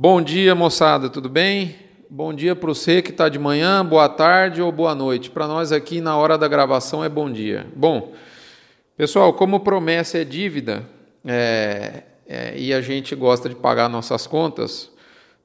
[0.00, 1.74] Bom dia, moçada, tudo bem?
[2.08, 5.28] Bom dia para você que está de manhã, boa tarde ou boa noite.
[5.28, 7.66] Para nós aqui na hora da gravação é bom dia.
[7.74, 8.12] Bom,
[8.96, 10.88] pessoal, como promessa é dívida
[11.24, 14.88] é, é, e a gente gosta de pagar nossas contas,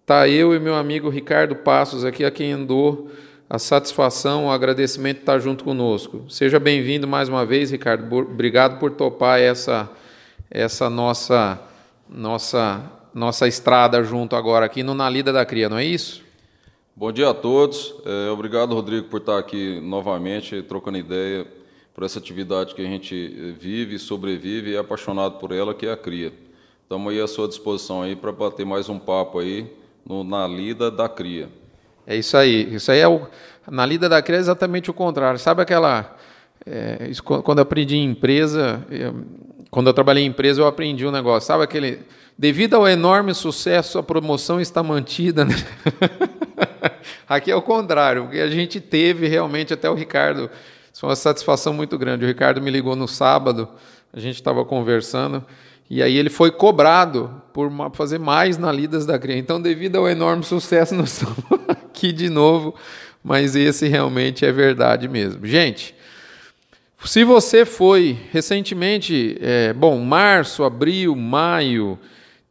[0.05, 3.09] tá eu e meu amigo Ricardo Passos aqui a quem andou
[3.49, 6.25] a satisfação, o agradecimento de estar junto conosco.
[6.29, 8.15] Seja bem-vindo mais uma vez, Ricardo.
[8.15, 9.89] Obrigado por topar essa
[10.51, 11.59] essa nossa
[12.07, 16.23] nossa nossa estrada junto agora aqui no Na Lida da Cria, não é isso?
[16.95, 17.93] Bom dia a todos.
[18.05, 21.45] É, obrigado, Rodrigo, por estar aqui novamente trocando ideia
[21.93, 25.91] por essa atividade que a gente vive, sobrevive e é apaixonado por ela, que é
[25.91, 26.33] a cria.
[26.81, 29.71] Estamos aí à sua disposição aí para bater mais um papo aí
[30.05, 31.49] no, na lida da cria.
[32.05, 32.73] É isso aí.
[32.73, 33.27] Isso aí é o
[33.69, 35.39] na lida da cria é exatamente o contrário.
[35.39, 36.15] Sabe aquela
[36.65, 39.23] é, quando eu aprendi em empresa, eu,
[39.73, 41.47] quando eu trabalhei em empresa, eu aprendi um negócio.
[41.47, 41.99] Sabe aquele
[42.37, 45.45] Devido ao enorme sucesso, a promoção está mantida.
[45.45, 45.55] Né?
[47.29, 50.49] Aqui é o contrário, porque a gente teve realmente até o Ricardo.
[50.91, 52.25] Isso é uma satisfação muito grande.
[52.25, 53.69] O Ricardo me ligou no sábado,
[54.11, 55.45] a gente estava conversando,
[55.89, 59.37] e aí ele foi cobrado por fazer mais na Lidas da Cria.
[59.37, 62.73] Então, devido ao enorme sucesso, nós estamos aqui de novo,
[63.23, 65.45] mas esse realmente é verdade mesmo.
[65.45, 65.93] Gente,
[67.05, 71.99] se você foi recentemente, é, bom, março, abril, maio,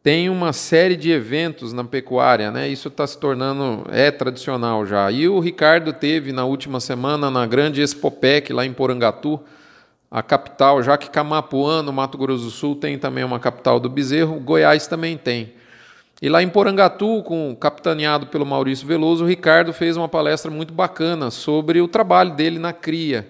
[0.03, 2.69] tem uma série de eventos na pecuária, né?
[2.69, 5.11] Isso está se tornando é tradicional já.
[5.11, 9.41] E o Ricardo teve na última semana na grande Expopec lá em Porangatu,
[10.11, 13.89] a capital, já que Camapuã, no Mato Grosso do Sul, tem também uma capital do
[13.89, 15.55] bezerro, Goiás também tem.
[16.21, 20.75] E lá em Porangatu, com capitaneado pelo Maurício Veloso, o Ricardo fez uma palestra muito
[20.75, 23.27] bacana sobre o trabalho dele na cria.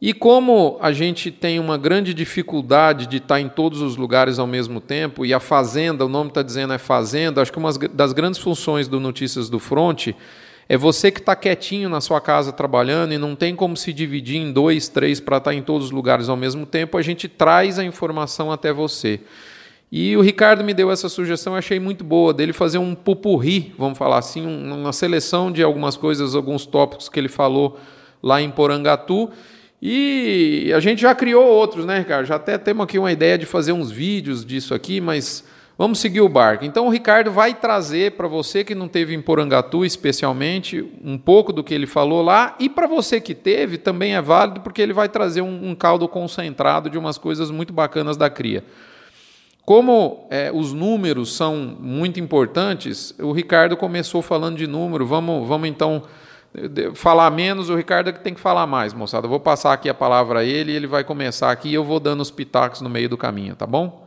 [0.00, 4.46] E como a gente tem uma grande dificuldade de estar em todos os lugares ao
[4.46, 8.12] mesmo tempo, e a fazenda, o nome está dizendo é fazenda, acho que uma das
[8.12, 10.14] grandes funções do Notícias do Fronte
[10.68, 14.36] é você que está quietinho na sua casa trabalhando e não tem como se dividir
[14.36, 17.78] em dois, três para estar em todos os lugares ao mesmo tempo, a gente traz
[17.78, 19.20] a informação até você.
[19.90, 23.72] E o Ricardo me deu essa sugestão, eu achei muito boa, dele fazer um pupurri,
[23.78, 27.78] vamos falar assim, uma seleção de algumas coisas, alguns tópicos que ele falou
[28.20, 29.30] lá em Porangatu,
[29.80, 32.26] e a gente já criou outros, né, Ricardo?
[32.26, 35.44] Já até temos aqui uma ideia de fazer uns vídeos disso aqui, mas
[35.76, 36.64] vamos seguir o barco.
[36.64, 41.52] Então o Ricardo vai trazer para você que não teve em Porangatu, especialmente, um pouco
[41.52, 44.94] do que ele falou lá, e para você que teve também é válido, porque ele
[44.94, 48.64] vai trazer um, um caldo concentrado de umas coisas muito bacanas da cria.
[49.66, 55.04] Como é, os números são muito importantes, o Ricardo começou falando de número.
[55.04, 56.04] Vamos, vamos então
[56.94, 59.26] falar menos, o Ricardo é que tem que falar mais, moçada.
[59.26, 62.00] Eu vou passar aqui a palavra a ele, ele vai começar aqui e eu vou
[62.00, 64.06] dando os pitacos no meio do caminho, tá bom?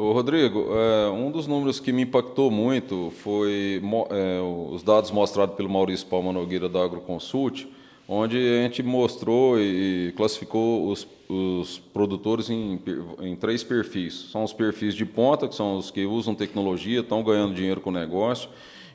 [0.00, 4.40] Ô Rodrigo, é, um dos números que me impactou muito foi é,
[4.70, 7.66] os dados mostrados pelo Maurício Palma Nogueira da AgroConsult,
[8.08, 12.80] onde a gente mostrou e classificou os, os produtores em,
[13.20, 14.28] em, três perfis.
[14.30, 17.90] São os perfis de ponta, que são os que usam tecnologia, estão ganhando dinheiro com
[17.90, 18.48] o negócio,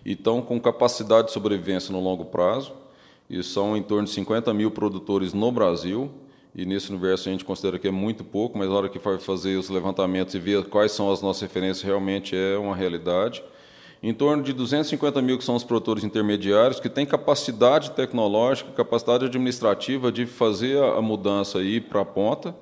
[0.05, 2.73] e estão com capacidade de sobrevivência no longo prazo,
[3.29, 6.11] e são em torno de 50 mil produtores no Brasil,
[6.55, 9.17] e nesse universo a gente considera que é muito pouco, mas na hora que vai
[9.17, 13.43] fazer os levantamentos e ver quais são as nossas referências, realmente é uma realidade.
[14.03, 19.25] Em torno de 250 mil que são os produtores intermediários, que têm capacidade tecnológica, capacidade
[19.25, 22.53] administrativa de fazer a mudança aí para a ponta,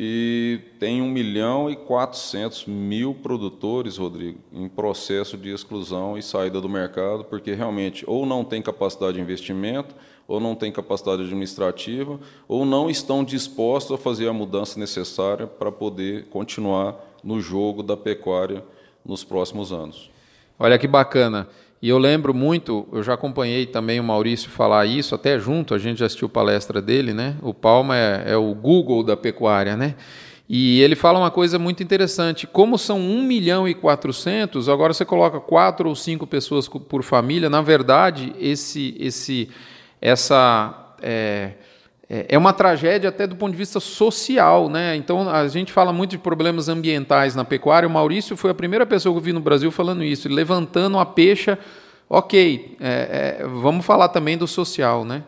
[0.00, 6.60] e tem 1 milhão e 400 mil produtores, Rodrigo, em processo de exclusão e saída
[6.60, 9.96] do mercado, porque realmente ou não tem capacidade de investimento,
[10.28, 15.72] ou não tem capacidade administrativa, ou não estão dispostos a fazer a mudança necessária para
[15.72, 16.94] poder continuar
[17.24, 18.64] no jogo da pecuária
[19.04, 20.12] nos próximos anos.
[20.60, 21.48] Olha que bacana.
[21.80, 25.78] E eu lembro muito, eu já acompanhei também o Maurício falar isso, até junto, a
[25.78, 27.36] gente já assistiu palestra dele, né?
[27.40, 29.94] O Palma é, é o Google da pecuária, né?
[30.48, 35.04] E ele fala uma coisa muito interessante: como são 1 milhão e 400, agora você
[35.04, 39.48] coloca quatro ou cinco pessoas por família, na verdade, esse, esse,
[40.00, 40.94] essa.
[41.00, 41.52] É,
[42.10, 44.96] é, é uma tragédia até do ponto de vista social, né?
[44.96, 47.86] Então a gente fala muito de problemas ambientais na pecuária.
[47.86, 51.04] O Maurício foi a primeira pessoa que eu vi no Brasil falando isso, levantando a
[51.04, 51.58] peixa.
[52.08, 55.22] Ok, é, é, vamos falar também do social, né?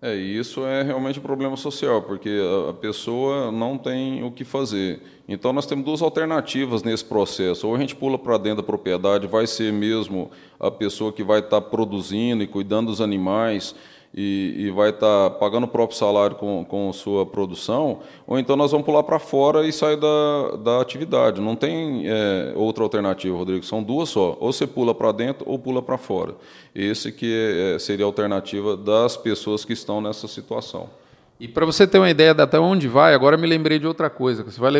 [0.00, 2.30] É, isso é realmente um problema social, porque
[2.68, 5.00] a pessoa não tem o que fazer.
[5.26, 7.66] Então, nós temos duas alternativas nesse processo.
[7.66, 11.40] Ou a gente pula para dentro da propriedade, vai ser mesmo a pessoa que vai
[11.40, 13.74] estar produzindo e cuidando dos animais,
[14.20, 18.56] e, e vai estar tá pagando o próprio salário com, com sua produção, ou então
[18.56, 21.40] nós vamos pular para fora e sair da, da atividade.
[21.40, 24.36] Não tem é, outra alternativa, Rodrigo, são duas só.
[24.40, 26.34] Ou você pula para dentro ou pula para fora.
[26.74, 30.90] Esse que é, seria a alternativa das pessoas que estão nessa situação.
[31.38, 34.10] E para você ter uma ideia de até onde vai, agora me lembrei de outra
[34.10, 34.42] coisa.
[34.42, 34.72] Você vai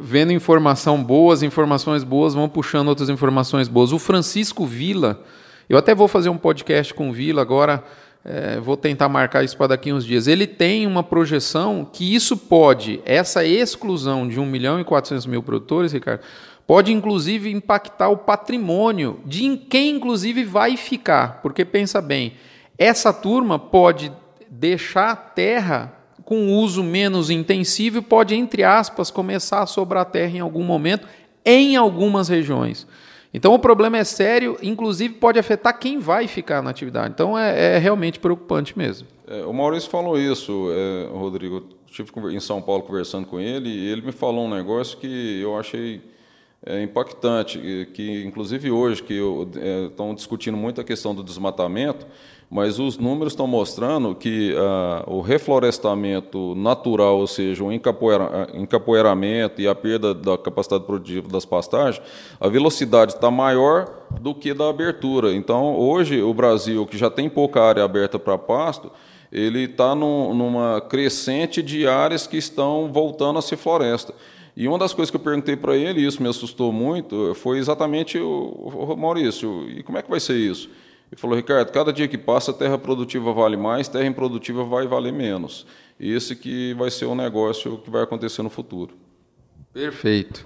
[0.00, 3.92] vendo informação boas, informações boas, vão puxando outras informações boas.
[3.92, 5.22] O Francisco Vila,
[5.68, 7.84] eu até vou fazer um podcast com o Vila agora,
[8.24, 10.26] é, vou tentar marcar isso para daqui uns dias.
[10.26, 15.42] Ele tem uma projeção que isso pode, essa exclusão de 1 milhão e 400 mil
[15.42, 16.22] produtores, Ricardo,
[16.66, 21.40] pode inclusive impactar o patrimônio de quem inclusive vai ficar.
[21.42, 22.32] Porque pensa bem,
[22.78, 24.10] essa turma pode
[24.48, 25.92] deixar a terra
[26.24, 31.06] com uso menos intensivo pode, entre aspas, começar a sobrar terra em algum momento
[31.44, 32.86] em algumas regiões.
[33.34, 37.12] Então o problema é sério, inclusive pode afetar quem vai ficar na atividade.
[37.12, 39.08] Então é, é realmente preocupante mesmo.
[39.26, 41.64] É, o Maurício falou isso, é, Rodrigo.
[41.84, 45.58] Estive em São Paulo conversando com ele e ele me falou um negócio que eu
[45.58, 46.00] achei
[46.64, 49.20] é, impactante, que inclusive hoje que
[49.90, 52.06] estão é, discutindo muito a questão do desmatamento,
[52.50, 59.60] mas os números estão mostrando que ah, o reflorestamento natural, ou seja, o encapoeira, encapoeiramento
[59.60, 62.02] e a perda da capacidade produtiva das pastagens,
[62.40, 63.88] a velocidade está maior
[64.20, 65.34] do que da abertura.
[65.34, 68.90] Então, hoje, o Brasil, que já tem pouca área aberta para pasto,
[69.32, 74.14] ele está num, numa crescente de áreas que estão voltando a ser floresta.
[74.56, 77.58] E uma das coisas que eu perguntei para ele, e isso me assustou muito, foi
[77.58, 80.70] exatamente o, o Maurício, e como é que vai ser isso?
[81.14, 85.12] Ele falou, Ricardo, cada dia que passa, terra produtiva vale mais, terra improdutiva vai valer
[85.12, 85.64] menos.
[85.98, 88.94] Esse que vai ser o negócio que vai acontecer no futuro.
[89.72, 90.44] Perfeito.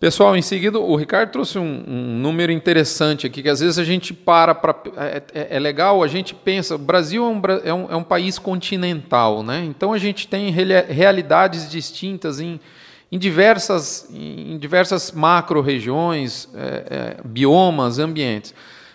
[0.00, 3.84] Pessoal, em seguida, o Ricardo trouxe um, um número interessante aqui, que às vezes a
[3.84, 4.74] gente para para.
[4.96, 6.74] É, é, é, legal, a gente pensa.
[6.74, 9.62] O Brasil é um, é um, é um país continental, né?
[9.62, 12.58] Então a gente tem realidades distintas em,
[13.12, 18.54] em diversas, em diversas macro-regiões, é, é, biomas, ambientes.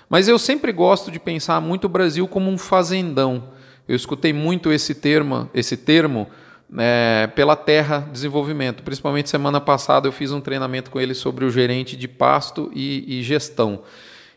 [0.09, 3.43] Mas eu sempre gosto de pensar muito o Brasil como um fazendão.
[3.87, 6.27] Eu escutei muito esse termo, esse termo
[6.77, 8.83] é, pela Terra Desenvolvimento.
[8.83, 13.19] Principalmente semana passada eu fiz um treinamento com ele sobre o gerente de pasto e,
[13.19, 13.81] e gestão.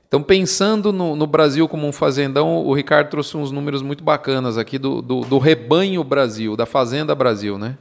[0.07, 4.59] Então, pensando no, no, Brasil como um fazendão, o Ricardo trouxe uns números muito bacanas
[4.59, 7.79] aqui do, do, do rebanho Brasil, da Fazenda Brasil, né?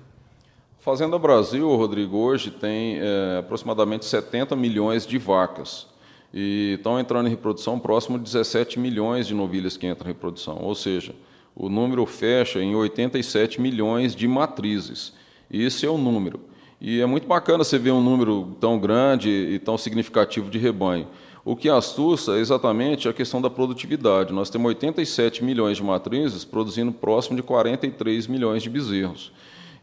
[0.77, 5.87] Fazenda Brasil, Rodrigo, hoje tem é, aproximadamente 70 milhões de vacas
[6.33, 10.59] e estão entrando em reprodução próximo de 17 milhões de novilhas que entram em reprodução,
[10.61, 11.13] ou seja,
[11.55, 15.13] o número fecha em 87 milhões de matrizes.
[15.51, 16.39] Esse é o número.
[16.79, 21.07] E é muito bacana você ver um número tão grande e tão significativo de rebanho.
[21.43, 24.31] O que assusta é exatamente a questão da produtividade.
[24.31, 29.31] Nós temos 87 milhões de matrizes produzindo próximo de 43 milhões de bezerros.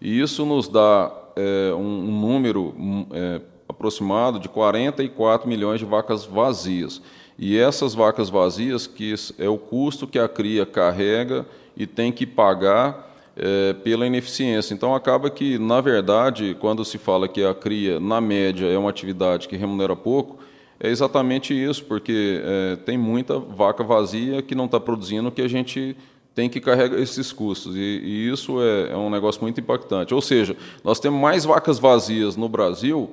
[0.00, 2.74] E isso nos dá é, um, número
[3.12, 7.00] é, aproximado de 44 milhões de vacas vazias.
[7.38, 11.46] E essas vacas vazias, que é o custo que a cria carrega
[11.76, 14.72] e tem que pagar é, pela ineficiência.
[14.72, 18.88] Então, acaba que, na verdade, quando se fala que a cria, na média, é uma
[18.88, 20.38] atividade que remunera pouco,
[20.80, 25.48] é exatamente isso, porque é, tem muita vaca vazia que não está produzindo, que a
[25.48, 25.96] gente
[26.34, 27.76] tem que carregar esses custos.
[27.76, 30.14] E, e isso é, é um negócio muito impactante.
[30.14, 33.10] Ou seja, nós temos mais vacas vazias no Brasil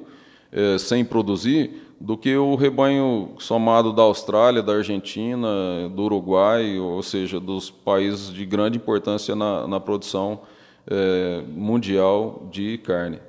[0.54, 5.48] é, sem produzir do que o rebanho somado da Austrália, da Argentina,
[5.90, 10.42] do Uruguai, ou seja, dos países de grande importância na, na produção
[10.86, 13.20] é, mundial de carne.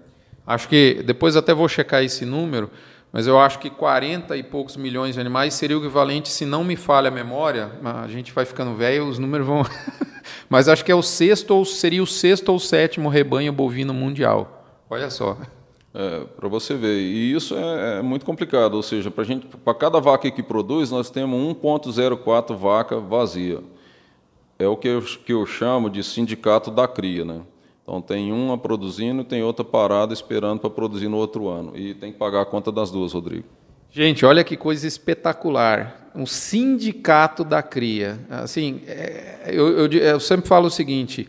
[0.44, 2.68] Acho que depois até vou checar esse número,
[3.12, 6.64] mas eu acho que 40 e poucos milhões de animais seria o equivalente, se não
[6.64, 9.64] me falha a memória, a gente vai ficando velho, os números vão.
[10.50, 14.66] mas acho que é o sexto ou seria o sexto ou sétimo rebanho bovino mundial.
[14.90, 15.38] Olha só.
[15.94, 16.98] É, para você ver.
[16.98, 20.90] E isso é, é muito complicado, ou seja, para gente, para cada vaca que produz,
[20.90, 23.60] nós temos 1,04 vaca vazia.
[24.58, 27.42] É o que eu, que eu chamo de sindicato da cria, né?
[27.82, 31.76] Então tem uma produzindo tem outra parada esperando para produzir no outro ano.
[31.76, 33.44] E tem que pagar a conta das duas, Rodrigo.
[33.90, 36.10] Gente, olha que coisa espetacular.
[36.14, 38.18] Um sindicato da cria.
[38.30, 41.28] Assim, é, eu, eu, eu, sempre falo o seguinte: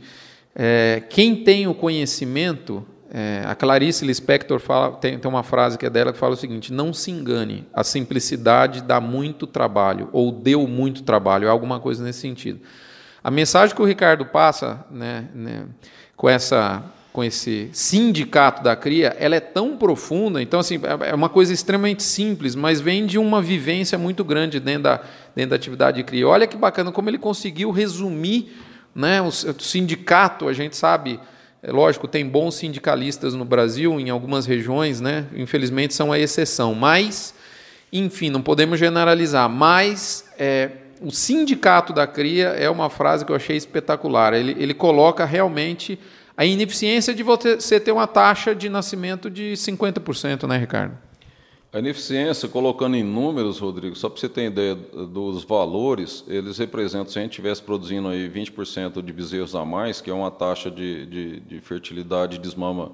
[0.55, 2.86] é, quem tem o conhecimento
[3.17, 6.38] é, a Clarice Lispector fala, tem, tem uma frase que é dela que fala o
[6.38, 11.79] seguinte: não se engane, a simplicidade dá muito trabalho, ou deu muito trabalho, é alguma
[11.79, 12.60] coisa nesse sentido.
[13.24, 15.63] A mensagem que o Ricardo passa né, né,
[16.17, 21.15] com essa com esse sindicato da cria, ela é tão profunda, então assim, é, é
[21.15, 25.01] uma coisa extremamente simples, mas vem de uma vivência muito grande dentro da,
[25.34, 26.27] dentro da atividade de cria.
[26.27, 28.53] Olha que bacana como ele conseguiu resumir
[28.93, 31.17] né, o, o sindicato, a gente sabe,
[31.67, 36.75] é lógico, tem bons sindicalistas no Brasil, em algumas regiões, né, infelizmente são a exceção,
[36.75, 37.34] mas,
[37.91, 40.69] enfim, não podemos generalizar, mas é,
[41.01, 45.98] o sindicato da cria é uma frase que eu achei espetacular, ele, ele coloca realmente
[46.38, 50.95] a ineficiência de você ter uma taxa de nascimento de 50%, né, Ricardo?
[51.75, 57.12] A ineficiência, colocando em números, Rodrigo, só para você ter ideia dos valores, eles representam,
[57.12, 60.72] se a gente estivesse produzindo aí 20% de bezerros a mais, que é uma taxa
[60.72, 62.94] de, de, de fertilidade de desmama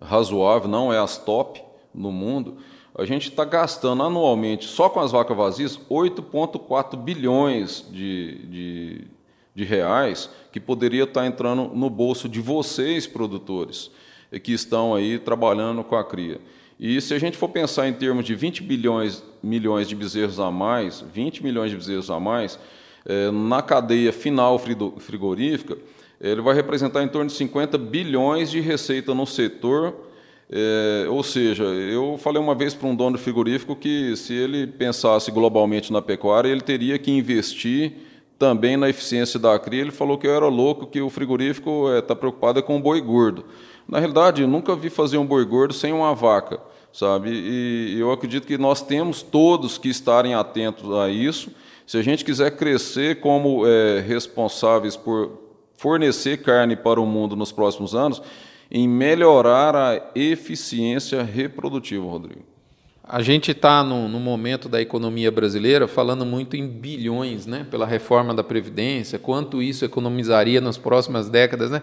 [0.00, 1.60] razoável, não é as top
[1.92, 2.58] no mundo,
[2.94, 9.08] a gente está gastando anualmente, só com as vacas vazias, 8,4 bilhões de, de
[9.52, 13.90] de reais que poderia estar entrando no bolso de vocês, produtores,
[14.44, 16.40] que estão aí trabalhando com a cria.
[16.82, 20.50] E se a gente for pensar em termos de 20 bilhões, milhões de bezerros a
[20.50, 22.58] mais, 20 milhões de bezerros a mais,
[23.04, 24.58] é, na cadeia final
[24.98, 25.76] frigorífica,
[26.18, 29.94] ele vai representar em torno de 50 bilhões de receita no setor.
[30.50, 35.30] É, ou seja, eu falei uma vez para um dono frigorífico que se ele pensasse
[35.30, 37.92] globalmente na pecuária, ele teria que investir
[38.38, 41.98] também na eficiência da cria, ele falou que eu era louco, que o frigorífico está
[41.98, 43.44] é, tá preocupado com o boi gordo.
[43.86, 46.58] Na realidade, eu nunca vi fazer um boi gordo sem uma vaca,
[46.92, 47.30] sabe?
[47.30, 51.50] E eu acredito que nós temos todos que estarem atentos a isso.
[51.86, 55.38] Se a gente quiser crescer como é, responsáveis por
[55.76, 58.20] fornecer carne para o mundo nos próximos anos,
[58.70, 62.44] em melhorar a eficiência reprodutiva, Rodrigo.
[63.02, 67.84] A gente está no, no, momento da economia brasileira falando muito em bilhões, né, pela
[67.84, 71.72] reforma da Previdência, quanto isso economizaria nas próximas décadas.
[71.72, 71.82] Né?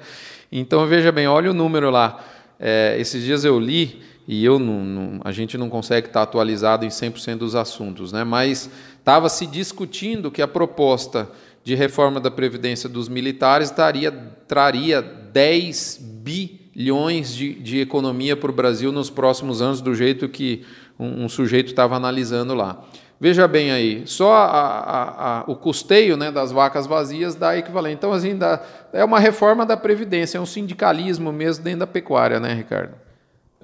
[0.49, 2.23] Então, veja bem, olha o número lá.
[2.57, 6.84] É, esses dias eu li, e eu não, não, a gente não consegue estar atualizado
[6.84, 8.69] em 100% dos assuntos, né, mas
[9.00, 11.29] estava se discutindo que a proposta
[11.63, 14.12] de reforma da Previdência dos militares daria,
[14.48, 20.65] traria 10 bilhões de, de economia para o Brasil nos próximos anos, do jeito que
[21.00, 22.86] um, um sujeito estava analisando lá.
[23.19, 27.96] Veja bem aí, só a, a, a, o custeio né, das vacas vazias dá equivalente.
[27.96, 28.62] Então, assim, dá,
[28.93, 33.06] é uma reforma da Previdência, é um sindicalismo mesmo dentro da pecuária, né, Ricardo?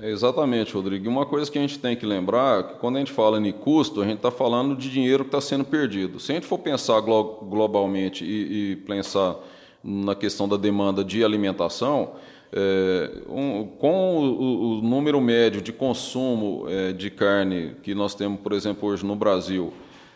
[0.03, 1.05] É exatamente, Rodrigo.
[1.05, 3.51] E uma coisa que a gente tem que lembrar que quando a gente fala em
[3.53, 6.19] custo, a gente está falando de dinheiro que está sendo perdido.
[6.19, 9.37] Se a gente for pensar glo globalmente e, e pensar
[9.81, 12.15] na questão da demanda de alimentação,
[12.51, 18.41] é, um, com o, o, número médio de consumo é, de carne que nós temos,
[18.41, 19.71] por exemplo, hoje no Brasil,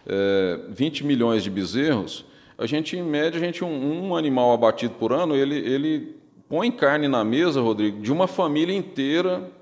[0.06, 2.26] é, 20 milhões de bezerros,
[2.58, 6.18] a gente, em média, a gente um, um, animal abatido por ano, ele, ele
[6.50, 9.56] põe carne na mesa, Rodrigo, de uma família inteira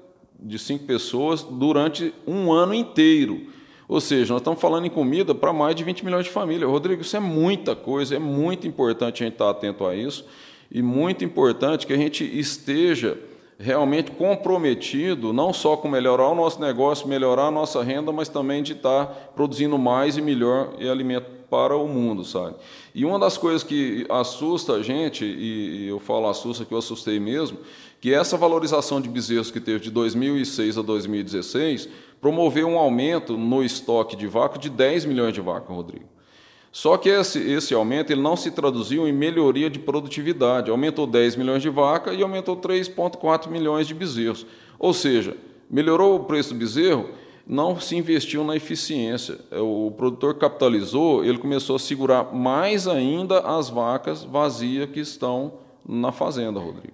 [0.46, 3.48] de cinco pessoas durante um ano inteiro.
[3.88, 6.70] Ou seja, nós estamos falando em comida para mais de 20 milhões de famílias.
[6.70, 10.26] Rodrigo, isso é muita coisa, é muito importante a gente estar atento a isso
[10.72, 13.18] e muito importante que a gente esteja
[13.58, 18.62] realmente comprometido, não só com melhorar o nosso negócio, melhorar a nossa renda, mas também
[18.62, 22.56] de estar produzindo mais e melhor e alimento para o mundo, sabe?
[22.94, 27.20] E uma das coisas que assusta a gente, e eu falo assusta que eu assustei
[27.20, 27.60] mesmo,
[28.02, 31.90] que essa valorização de bezerros que teve de 2006 a 2016
[32.22, 36.06] promoveu um aumento no estoque de vaca de 10 milhões de vacas, Rodrigo.
[36.72, 40.70] Só que esse, esse aumento ele não se traduziu em melhoria de produtividade.
[40.70, 44.46] Aumentou 10 milhões de vaca e aumentou 3,4 milhões de bezerros.
[44.78, 45.38] Ou seja,
[45.70, 47.10] melhorou o preço do bezerro,
[47.48, 49.38] não se investiu na eficiência.
[49.52, 55.54] O produtor capitalizou, ele começou a segurar mais ainda as vacas vazias que estão
[55.88, 56.94] na fazenda, Rodrigo.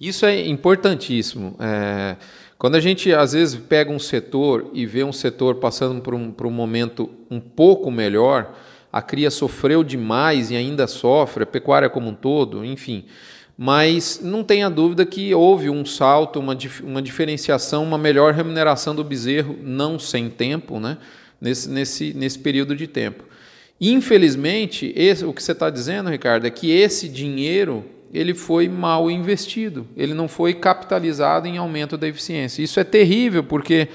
[0.00, 1.56] Isso é importantíssimo.
[1.58, 2.16] É,
[2.56, 6.30] quando a gente às vezes pega um setor e vê um setor passando por um,
[6.30, 8.54] por um momento um pouco melhor,
[8.92, 13.04] a cria sofreu demais e ainda sofre, a pecuária como um todo, enfim.
[13.60, 19.02] Mas não tenha dúvida que houve um salto, uma, uma diferenciação, uma melhor remuneração do
[19.02, 20.96] bezerro, não sem tempo, né?
[21.40, 23.24] nesse, nesse, nesse período de tempo.
[23.80, 29.10] Infelizmente, esse, o que você está dizendo, Ricardo, é que esse dinheiro ele foi mal
[29.10, 32.62] investido, ele não foi capitalizado em aumento da eficiência.
[32.62, 33.88] Isso é terrível, porque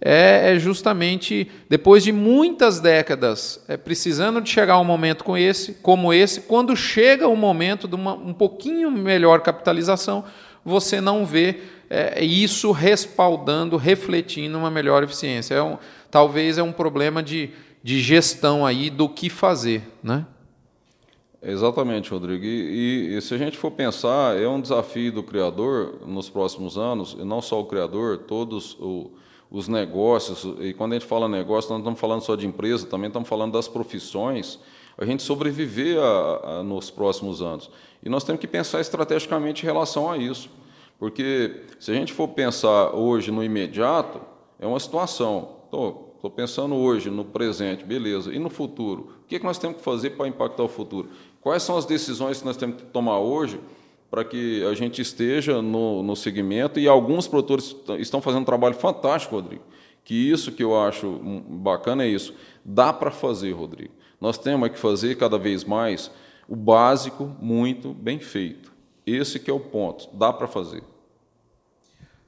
[0.00, 5.74] é, é justamente depois de muitas décadas é, precisando de chegar um momento com esse,
[5.74, 10.24] como esse, quando chega o momento de uma um pouquinho melhor capitalização,
[10.64, 11.56] você não vê
[11.90, 15.54] é, isso respaldando, refletindo uma melhor eficiência.
[15.54, 15.78] É um,
[16.10, 17.50] talvez é um problema de,
[17.82, 20.26] de gestão aí do que fazer, né?
[21.42, 22.44] Exatamente, Rodrigo.
[22.44, 22.48] E,
[23.10, 27.16] e, e, se a gente for pensar, é um desafio do criador nos próximos anos,
[27.18, 28.76] e não só o criador, todos
[29.50, 33.08] os negócios, e quando a gente fala negócio, não estamos falando só de empresa, também
[33.08, 34.58] estamos falando das profissões,
[34.96, 37.70] a gente sobreviver a, a, nos próximos anos.
[38.02, 40.50] E nós temos que pensar estrategicamente em relação a isso.
[40.98, 44.20] Porque se a gente for pensar hoje no imediato,
[44.58, 45.56] é uma situação.
[45.64, 48.34] Estou pensando hoje, no presente, beleza.
[48.34, 49.12] E no futuro?
[49.22, 51.08] O que, é que nós temos que fazer para impactar o futuro?
[51.40, 53.60] Quais são as decisões que nós temos que tomar hoje
[54.10, 56.80] para que a gente esteja no, no segmento?
[56.80, 59.62] E alguns produtores estão fazendo um trabalho fantástico, Rodrigo.
[60.04, 61.10] Que isso que eu acho
[61.48, 62.34] bacana é isso.
[62.64, 63.92] Dá para fazer, Rodrigo.
[64.20, 66.10] Nós temos que fazer cada vez mais
[66.48, 68.72] o básico muito bem feito.
[69.06, 70.08] Esse que é o ponto.
[70.14, 70.82] Dá para fazer.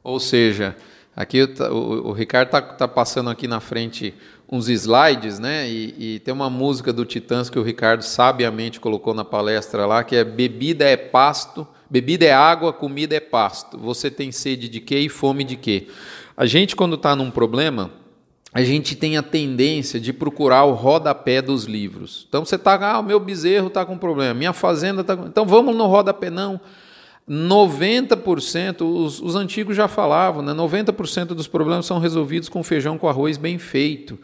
[0.02, 0.76] Ou seja,
[1.16, 4.14] aqui o, o, o Ricardo está tá passando aqui na frente
[4.50, 5.68] uns slides, né?
[5.68, 10.02] E, e, tem uma música do Titãs que o Ricardo sabiamente colocou na palestra lá,
[10.02, 13.78] que é bebida é pasto, bebida é água, comida é pasto.
[13.78, 15.86] Você tem sede de quê e fome de quê?
[16.36, 17.92] A gente quando está num problema,
[18.52, 22.26] a gente tem a tendência de procurar o rodapé dos livros.
[22.28, 25.26] Então você está, ah, o meu bezerro está com problema, minha fazenda está com...
[25.26, 26.60] Então vamos no rodapé, não.
[27.28, 30.52] 90%, os, os antigos já falavam, né?
[30.52, 34.18] 90% dos problemas são resolvidos com feijão com arroz bem feito.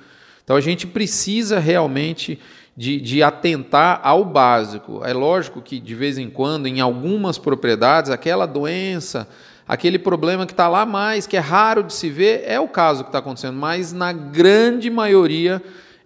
[0.47, 2.39] Então a gente precisa realmente
[2.77, 5.05] de, de, atentar ao básico.
[5.05, 9.29] É lógico que de vez em quando, em algumas propriedades, aquela doença,
[9.67, 13.03] aquele problema que está lá mais, que é raro de se ver, é o caso
[13.03, 15.61] que está acontecendo, mas na grande maioria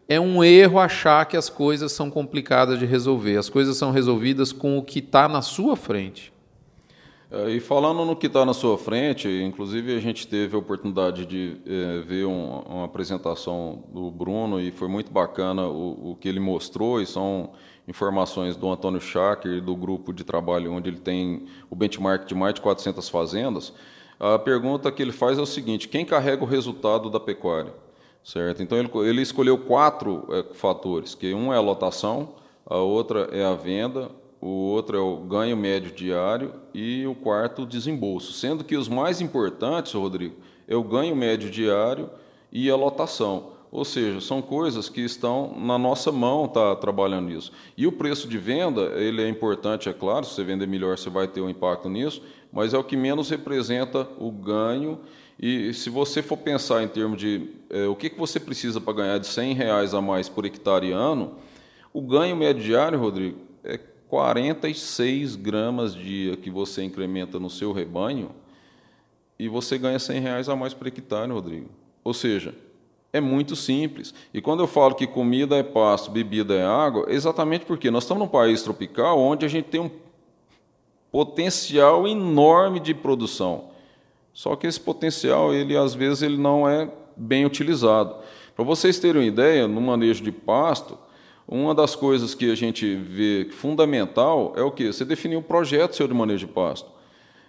[0.08, 3.36] é um erro achar que as coisas são complicadas de resolver.
[3.36, 6.32] As coisas são resolvidas com o que está na sua frente.
[7.30, 11.24] É, e falando no que está na sua frente, inclusive a gente teve a oportunidade
[11.24, 16.28] de é, ver um, uma apresentação do Bruno e foi muito bacana o, o, que
[16.28, 17.52] ele mostrou, e são
[17.86, 22.54] informações do Antônio Schacker, do grupo de trabalho onde ele tem o benchmark de mais
[22.54, 23.72] de 400 fazendas.
[24.18, 27.72] A pergunta que ele faz é o seguinte: quem carrega o resultado da pecuária?
[28.24, 28.60] Certo?
[28.60, 32.34] Então ele, ele escolheu quatro é, fatores, que um é a lotação,
[32.66, 34.10] a outra é a venda,
[34.40, 38.32] o outro é o ganho médio diário e o quarto, o desembolso.
[38.32, 42.08] Sendo que os mais importantes, Rodrigo, é o ganho médio diário
[42.50, 43.50] e a lotação.
[43.70, 47.52] Ou seja, são coisas que estão na nossa mão tá trabalhando nisso.
[47.76, 51.10] E o preço de venda, ele é importante, é claro, se você vender melhor, você
[51.10, 52.22] vai ter um impacto nisso,
[52.52, 54.98] mas é o que menos representa o ganho.
[55.38, 58.94] E se você for pensar em termos de é, o que, que você precisa para
[58.94, 61.36] ganhar de 100 reais a mais por hectare ano,
[61.92, 63.78] o ganho médio diário, Rodrigo, é
[64.10, 68.32] 46 gramas dia que você incrementa no seu rebanho
[69.38, 71.70] e você ganha 100 reais a mais por hectare, Rodrigo.
[72.02, 72.52] Ou seja,
[73.12, 74.12] é muito simples.
[74.34, 78.02] E quando eu falo que comida é pasto, bebida é água, é exatamente porque nós
[78.02, 79.90] estamos num país tropical onde a gente tem um
[81.12, 83.70] potencial enorme de produção.
[84.32, 88.16] Só que esse potencial, ele às vezes ele não é bem utilizado.
[88.56, 90.98] Para vocês terem uma ideia, no manejo de pasto,
[91.50, 94.86] uma das coisas que a gente vê fundamental é o que?
[94.86, 96.88] Você definir um projeto seu de manejo de pasto.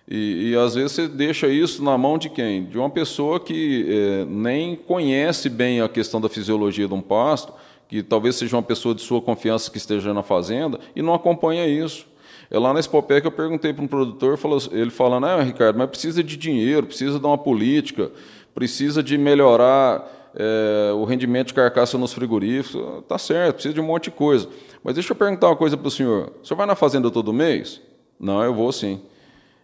[0.09, 2.65] E, e, às vezes você deixa isso na mão de quem?
[2.65, 7.53] De uma pessoa que é, nem conhece bem a questão da fisiologia de um pasto,
[7.87, 11.67] que talvez seja uma pessoa de sua confiança que esteja na fazenda e não acompanha
[11.67, 12.07] isso.
[12.49, 14.37] É lá na Expopec eu perguntei para um produtor,
[14.71, 18.11] ele falando, ah, Ricardo, mas precisa de dinheiro, precisa de uma política,
[18.53, 23.85] precisa de melhorar é, o rendimento de carcaça nos frigoríficos, tá certo, precisa de um
[23.85, 24.47] monte de coisa.
[24.83, 26.31] Mas deixa eu perguntar uma coisa para o senhor.
[26.41, 27.81] O senhor vai na fazenda todo mês?
[28.19, 29.01] Não, eu vou sim.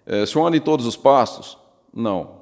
[0.06, 1.58] É, o senhor anda em todos os pastos?
[1.94, 2.38] Não.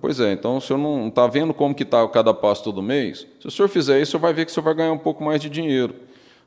[0.00, 3.26] Pois é, então o senhor não está vendo como que está cada pasto todo mês?
[3.38, 4.98] Se o senhor fizer isso, o senhor vai ver que o senhor vai ganhar um
[4.98, 5.94] pouco mais de dinheiro.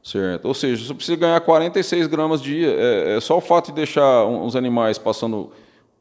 [0.03, 0.45] Certo?
[0.45, 2.69] Ou seja, senhor precisa ganhar 46 gramas dia.
[2.69, 5.51] É, é só o fato de deixar uns animais passando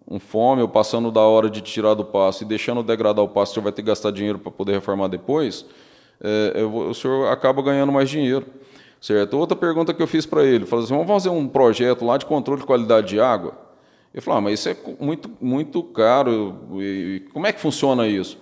[0.08, 3.52] um fome ou passando da hora de tirar do pasto e deixando degradar o pasto,
[3.52, 5.66] o senhor vai ter que gastar dinheiro para poder reformar depois,
[6.20, 8.46] é, o senhor acaba ganhando mais dinheiro.
[8.98, 9.36] Certo?
[9.36, 12.24] Outra pergunta que eu fiz para ele, falou assim, vamos fazer um projeto lá de
[12.24, 13.52] controle de qualidade de água?
[14.12, 18.38] Ele falou, ah, mas isso é muito, muito caro, e como é que funciona isso?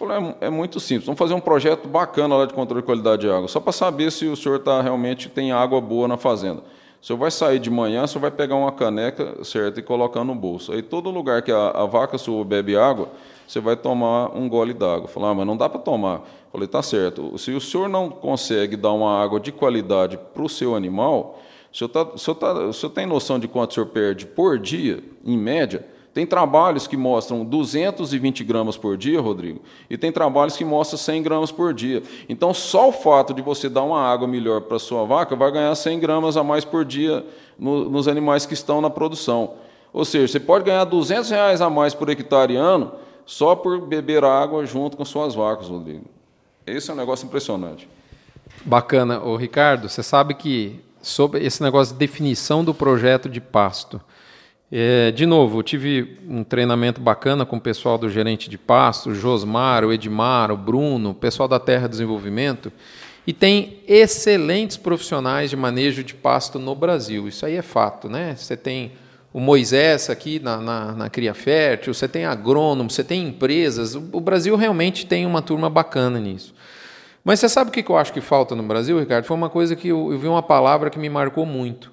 [0.00, 2.86] Eu falei, é, é muito simples, vamos fazer um projeto bacana lá de controle de
[2.86, 6.16] qualidade de água, só para saber se o senhor tá, realmente tem água boa na
[6.16, 6.62] fazenda.
[7.06, 10.24] O senhor vai sair de manhã, o senhor vai pegar uma caneca, certo, e colocar
[10.24, 10.72] no bolso.
[10.72, 13.08] Aí todo lugar que a, a vaca sua bebe água,
[13.46, 15.06] você vai tomar um gole d'água.
[15.06, 16.22] Falar, ah, mas não dá para tomar.
[16.50, 17.38] Falei, tá certo.
[17.38, 21.38] Se o senhor não consegue dar uma água de qualidade para o seu animal,
[21.72, 24.26] o senhor, tá, o, senhor tá, o senhor tem noção de quanto o senhor perde
[24.26, 25.86] por dia, em média?
[26.16, 31.22] Tem trabalhos que mostram 220 gramas por dia, Rodrigo, e tem trabalhos que mostram 100
[31.22, 32.02] gramas por dia.
[32.26, 35.74] Então, só o fato de você dar uma água melhor para sua vaca vai ganhar
[35.74, 37.22] 100 gramas a mais por dia
[37.58, 39.56] no, nos animais que estão na produção.
[39.92, 42.92] Ou seja, você pode ganhar 200 reais a mais por hectare ano
[43.26, 46.06] só por beber água junto com suas vacas, Rodrigo.
[46.66, 47.86] Esse é um negócio impressionante.
[48.64, 49.20] Bacana.
[49.22, 54.00] Ô, Ricardo, você sabe que sobre esse negócio de definição do projeto de pasto,
[54.70, 59.10] é, de novo, eu tive um treinamento bacana com o pessoal do gerente de pasto,
[59.10, 62.72] o Josmar, o Edmar, o Bruno, o pessoal da Terra Desenvolvimento,
[63.26, 67.28] e tem excelentes profissionais de manejo de pasto no Brasil.
[67.28, 68.34] Isso aí é fato, né?
[68.36, 68.92] Você tem
[69.32, 73.94] o Moisés aqui na, na, na Cria Fértil, você tem agrônomo, você tem empresas.
[73.94, 76.54] O, o Brasil realmente tem uma turma bacana nisso.
[77.24, 79.24] Mas você sabe o que eu acho que falta no Brasil, Ricardo?
[79.24, 81.92] Foi uma coisa que eu, eu vi uma palavra que me marcou muito.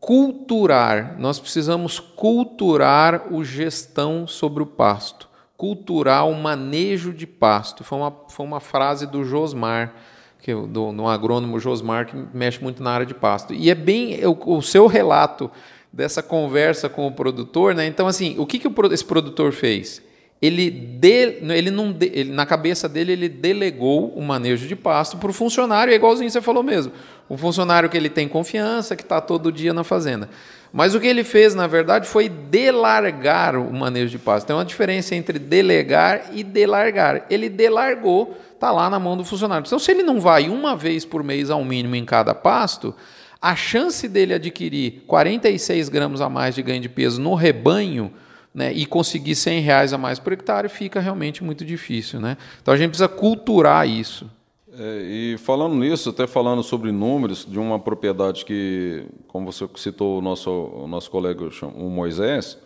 [0.00, 1.16] Culturar.
[1.18, 5.28] Nós precisamos culturar o gestão sobre o pasto.
[5.56, 7.82] Culturar o manejo de pasto.
[7.82, 9.92] Foi uma, foi uma frase do Josmar,
[10.40, 13.52] que, do, do agrônomo Josmar, que mexe muito na área de pasto.
[13.52, 15.50] E é bem o, o seu relato
[15.92, 17.86] dessa conversa com o produtor, né?
[17.86, 20.02] Então, assim, o que, que esse produtor fez?
[20.40, 25.30] Ele, de, ele não ele, na cabeça dele ele delegou o manejo de pasto para
[25.30, 26.92] o funcionário, é igualzinho você falou mesmo.
[27.28, 30.30] Um funcionário que ele tem confiança, que está todo dia na fazenda.
[30.72, 34.46] Mas o que ele fez, na verdade, foi delargar o manejo de pasto.
[34.46, 37.26] Tem uma diferença entre delegar e delargar.
[37.28, 39.64] Ele delargou, está lá na mão do funcionário.
[39.66, 42.94] Então, se ele não vai uma vez por mês ao mínimo em cada pasto,
[43.40, 48.12] a chance dele adquirir 46 gramas a mais de ganho de peso no rebanho
[48.58, 52.18] né, e conseguir 100 reais a mais por hectare fica realmente muito difícil.
[52.18, 52.36] Né?
[52.60, 54.28] Então a gente precisa culturar isso.
[54.76, 60.18] É, e falando nisso, até falando sobre números de uma propriedade que, como você citou
[60.18, 62.58] o nosso, o nosso colega, o Moisés,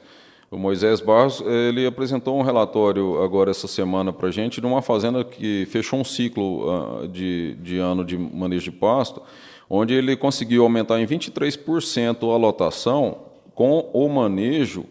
[0.51, 4.81] o Moisés Barros, ele apresentou um relatório agora essa semana para a gente de uma
[4.81, 9.23] fazenda que fechou um ciclo uh, de, de ano de manejo de pasto,
[9.69, 13.19] onde ele conseguiu aumentar em 23% a lotação
[13.55, 14.85] com o manejo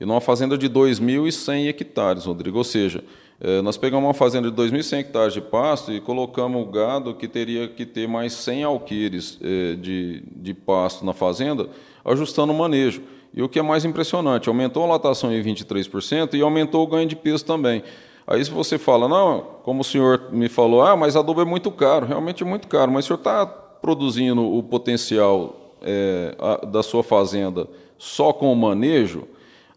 [0.00, 2.58] e numa fazenda de 2.100 hectares, Rodrigo.
[2.58, 3.02] Ou seja,
[3.40, 7.26] eh, nós pegamos uma fazenda de 2.100 hectares de pasto e colocamos o gado que
[7.26, 11.68] teria que ter mais 100 alqueires eh, de, de pasto na fazenda,
[12.04, 13.02] ajustando o manejo.
[13.34, 17.06] E o que é mais impressionante, aumentou a lotação em 23% e aumentou o ganho
[17.06, 17.82] de peso também.
[18.26, 21.70] Aí se você fala, não, como o senhor me falou, ah, mas adubo é muito
[21.70, 26.82] caro, realmente é muito caro, mas o senhor está produzindo o potencial é, a, da
[26.82, 29.26] sua fazenda só com o manejo,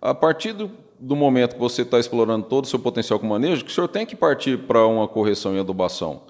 [0.02, 3.64] a partir do, do momento que você está explorando todo o seu potencial com manejo,
[3.64, 6.22] que o senhor tem que partir para uma correção e adubação,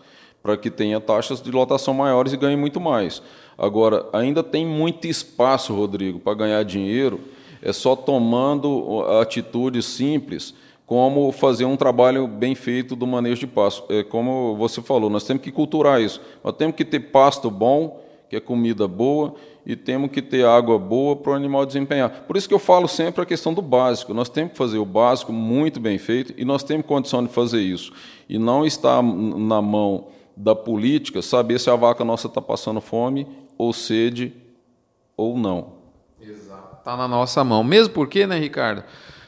[0.44, 3.22] para que tenha taxas de lotação maiores e ganhe muito mais.
[3.58, 7.22] Agora, ainda tem muito espaço, Rodrigo, para ganhar dinheiro,
[7.62, 10.54] é só tomando atitudes simples,
[10.86, 13.86] como fazer um trabalho bem feito do manejo de pasto.
[13.88, 16.20] É como você falou, nós temos que culturar isso.
[16.44, 20.78] Nós temos que ter pasto bom, que é comida boa, e temos que ter água
[20.80, 22.10] boa para o animal desempenhar.
[22.28, 24.14] Por isso que eu falo sempre a questão do básico.
[24.14, 27.62] Nós temos que fazer o básico muito bem feito e nós temos condição de fazer
[27.62, 27.94] isso.
[28.28, 33.28] E não está na mão da política saber se a vaca nossa está passando fome
[33.58, 34.34] ou sede
[35.16, 35.74] ou não.
[36.20, 36.78] Exato.
[36.80, 37.64] Está na nossa mão.
[37.64, 38.84] Mesmo porque, né, Ricardo?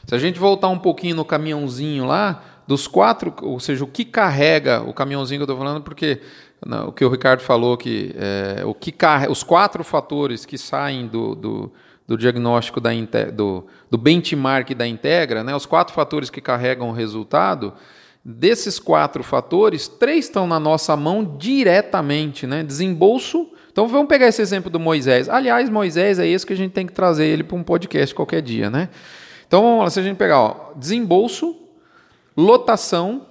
[0.06, 4.04] Se a gente voltar um pouquinho no caminhãozinho lá, dos quatro, ou seja, o que
[4.04, 6.20] carrega o caminhãozinho que eu estou falando, porque
[6.86, 8.94] o que o Ricardo falou que é, o que
[9.28, 11.72] os quatro fatores que saem do, do,
[12.06, 12.90] do diagnóstico da
[13.34, 17.74] do, do benchmark da Integra, né, os quatro fatores que carregam o resultado,
[18.24, 22.62] desses quatro fatores, três estão na nossa mão diretamente, né?
[22.62, 23.50] Desembolso.
[23.70, 25.28] Então vamos pegar esse exemplo do Moisés.
[25.28, 28.40] Aliás, Moisés é esse que a gente tem que trazer ele para um podcast qualquer
[28.40, 28.88] dia, né?
[29.46, 31.54] Então vamos lá, se a gente pegar ó, desembolso,
[32.34, 33.26] lotação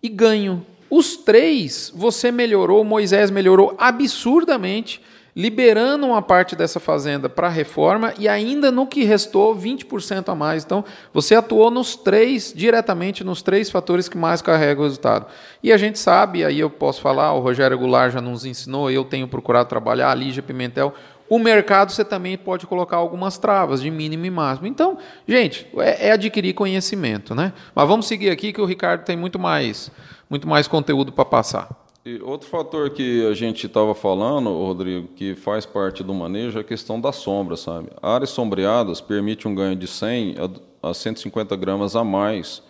[0.00, 0.64] e ganho.
[0.90, 5.02] Os três você melhorou, Moisés melhorou absurdamente,
[5.36, 10.34] liberando uma parte dessa fazenda para a reforma e ainda no que restou 20% a
[10.34, 10.64] mais.
[10.64, 15.26] Então, você atuou nos três, diretamente nos três fatores que mais carregam o resultado.
[15.62, 19.04] E a gente sabe, aí eu posso falar, o Rogério Goulart já nos ensinou, eu
[19.04, 20.92] tenho procurado trabalhar, a Lígia Pimentel,
[21.28, 24.66] o mercado você também pode colocar algumas travas de mínimo e máximo.
[24.66, 27.52] Então, gente, é, é adquirir conhecimento, né?
[27.74, 29.90] Mas vamos seguir aqui que o Ricardo tem muito mais
[30.28, 31.68] muito mais conteúdo para passar.
[32.04, 36.60] E outro fator que a gente estava falando, Rodrigo, que faz parte do manejo é
[36.62, 37.88] a questão da sombra, sabe?
[38.00, 40.36] Áreas sombreadas permite um ganho de 100
[40.82, 42.62] a 150 gramas a mais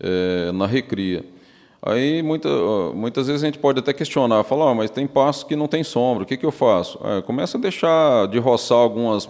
[0.00, 1.24] é, na recria.
[1.80, 2.48] Aí muita,
[2.94, 6.24] muitas vezes a gente pode até questionar, falar, mas tem pastos que não tem sombra,
[6.24, 6.98] o que, que eu faço?
[7.04, 9.28] É, começa a deixar de roçar algumas,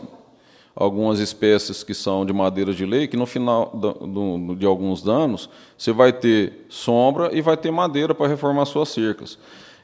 [0.75, 5.51] algumas espécies que são de madeiras de lei, que no final do, de alguns anos
[5.77, 9.39] você vai ter sombra e vai ter madeira para reformar suas cercas.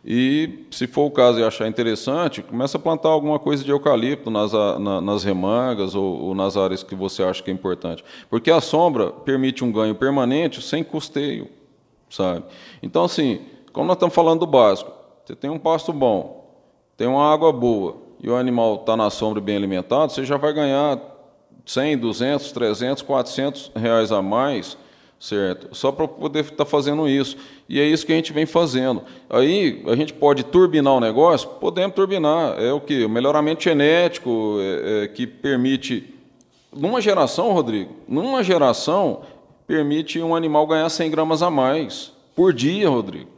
[0.06, 4.30] E, se for o caso e achar interessante, começa a plantar alguma coisa de eucalipto
[4.30, 8.04] nas, na, nas remangas ou, ou, nas áreas que você acha que é importante.
[8.28, 11.48] Porque a sombra permite um ganho permanente sem custeio,
[12.14, 12.44] sabe?
[12.82, 13.40] Então, assim,
[13.72, 14.90] como nós estamos falando do básico,
[15.24, 16.44] você tem um pasto bom,
[16.96, 20.52] tem uma água boa e o animal está na sombra bem alimentado, você já vai
[20.52, 21.00] ganhar
[21.66, 24.76] 100, 200, 300, 400 reais a mais
[25.24, 25.74] certo?
[25.74, 27.36] Só para poder estar tá fazendo isso.
[27.66, 29.02] E é isso que a gente vem fazendo.
[29.30, 31.48] Aí a gente pode turbinar o negócio?
[31.48, 32.60] Podemos turbinar.
[32.60, 33.04] É o que?
[33.04, 36.12] O melhoramento genético é, é, que permite.
[36.76, 39.22] Numa geração, Rodrigo, numa geração,
[39.66, 43.30] permite um animal ganhar 100 gramas a mais por dia, Rodrigo.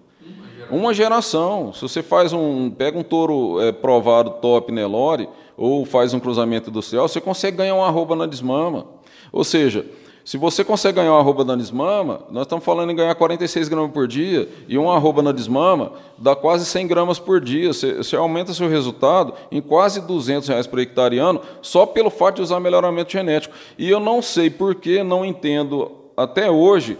[0.71, 1.73] Uma geração.
[1.73, 2.71] Se você faz um.
[2.71, 7.75] pega um touro é, provado top Nelore, ou faz um cruzamento industrial, você consegue ganhar
[7.75, 8.87] uma arroba na desmama.
[9.33, 9.87] Ou seja,
[10.25, 13.93] se você consegue ganhar uma arroba na desmama, nós estamos falando em ganhar 46 gramas
[13.93, 17.73] por dia, e uma arroba na desmama dá quase 100 gramas por dia.
[17.73, 22.37] Você, você aumenta seu resultado em quase 200 reais por hectare ano, só pelo fato
[22.37, 23.55] de usar melhoramento genético.
[23.79, 26.98] E eu não sei por que, não entendo até hoje,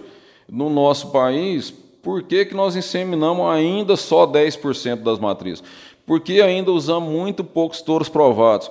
[0.49, 5.65] no nosso país, por que, que nós inseminamos ainda só 10% das matrizes.
[6.07, 8.71] Porque ainda usamos muito poucos touros provados.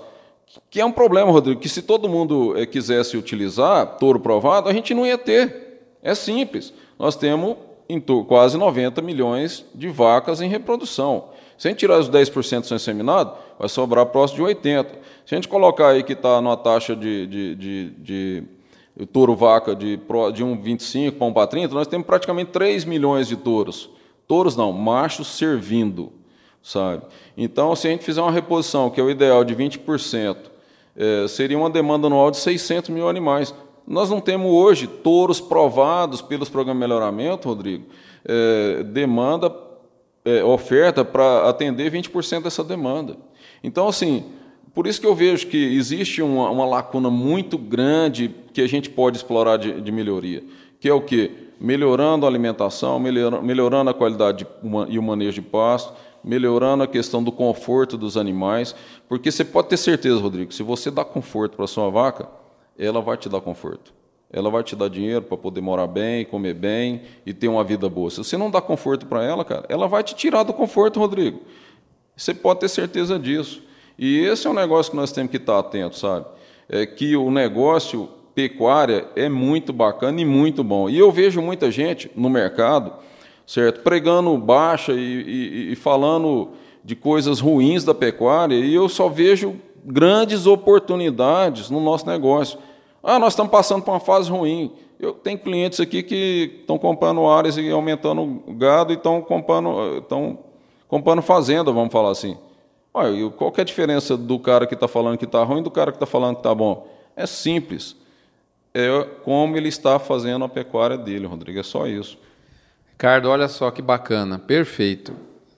[0.69, 4.73] Que é um problema, Rodrigo, que se todo mundo é, quisesse utilizar touro provado, a
[4.73, 5.81] gente não ia ter.
[6.01, 6.73] É simples.
[6.97, 7.57] Nós temos
[7.89, 11.25] em quase 90 milhões de vacas em reprodução.
[11.57, 14.89] Se a gente tirar os 10% que são inseminados, vai sobrar próximo de 80.
[15.25, 18.43] Se a gente colocar aí que está numa taxa de, de, de, de,
[18.97, 23.35] de touro-vaca de, de 1,25 para 1 para 30, nós temos praticamente 3 milhões de
[23.35, 23.89] touros.
[24.27, 26.11] Touros não, machos servindo
[26.65, 27.03] sabe?
[27.37, 30.35] Então, se a gente fizer uma reposição, que é o ideal de 20%,
[30.97, 33.53] é, seria uma demanda anual de 600 mil animais.
[33.87, 37.85] Nós não temos hoje touros provados pelos programas de melhoramento, Rodrigo,
[38.27, 39.55] é, demanda,
[40.25, 43.15] é, oferta para atender 20% dessa demanda.
[43.63, 44.25] Então, assim,
[44.75, 48.89] por isso que eu vejo que existe uma, uma lacuna muito grande que a gente
[48.89, 50.43] pode explorar de, de melhoria,
[50.79, 51.31] que é o quê?
[51.59, 54.45] Melhorando a alimentação, melhorando a qualidade
[54.89, 58.75] e o manejo de pasto, melhorando a questão do conforto dos animais,
[59.07, 62.27] porque você pode ter certeza, Rodrigo, se você dá conforto para sua vaca,
[62.77, 63.93] ela vai te dar conforto.
[64.29, 67.87] Ela vai te dar dinheiro para poder morar bem, comer bem e ter uma vida
[67.87, 68.09] boa.
[68.09, 71.41] Se você não dá conforto para ela, cara, ela vai te tirar do conforto, Rodrigo.
[72.17, 73.61] Você pode ter certeza disso.
[73.97, 76.25] E esse é um negócio que nós temos que estar atentos, sabe?
[76.67, 80.89] É que o negócio pecuária é muito bacana e muito bom.
[80.89, 82.93] E eu vejo muita gente no mercado
[83.45, 83.81] certo?
[83.81, 86.49] Pregando baixa e, e, e falando
[86.83, 92.59] de coisas ruins da pecuária, e eu só vejo grandes oportunidades no nosso negócio.
[93.03, 94.71] Ah, nós estamos passando por uma fase ruim.
[94.99, 100.39] Eu tenho clientes aqui que estão comprando áreas e aumentando gado e estão comprando, estão
[100.87, 102.37] comprando fazenda, vamos falar assim.
[102.97, 105.69] Olha, qual é a diferença do cara que está falando que está ruim e do
[105.69, 106.87] cara que está falando que está bom?
[107.13, 107.93] É simples.
[108.73, 108.87] É
[109.21, 111.59] como ele está fazendo a pecuária dele, Rodrigo.
[111.59, 112.17] É só isso.
[112.93, 115.13] Ricardo, olha só que bacana, perfeito.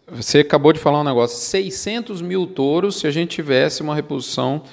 [0.07, 4.63] Você acabou de falar um negócio, 600 mil touros, se a gente tivesse uma reposição,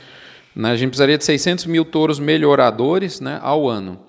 [0.56, 4.00] né, a gente precisaria de 600 mil touros melhoradores né, ao ano.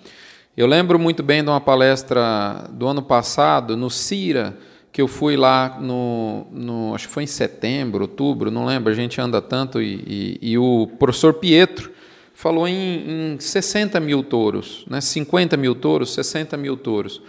[0.55, 4.57] Eu lembro muito bem de uma palestra do ano passado, no CIRA,
[4.95, 8.95] que eu fui lá no, no acho que foi em setembro, outubro, não lembro, a
[8.95, 11.91] gente anda tanto, e, e, e o professor Pietro
[12.33, 17.21] falou em, em 60 mil touros, né, 50 mil touros, 60 mil touros.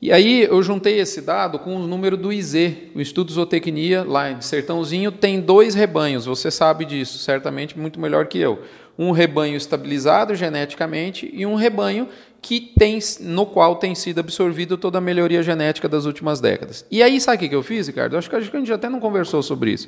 [0.00, 2.54] E aí eu juntei esse dado com o número do IZ,
[2.94, 8.28] o Estudo Zootecnia, lá em Sertãozinho, tem dois rebanhos, você sabe disso, certamente muito melhor
[8.28, 8.62] que eu.
[8.98, 12.08] Um rebanho estabilizado geneticamente e um rebanho
[12.48, 16.82] que tem, no qual tem sido absorvido toda a melhoria genética das últimas décadas.
[16.90, 18.16] E aí, sabe o que eu fiz, Ricardo?
[18.16, 19.86] Acho que a gente até não conversou sobre isso.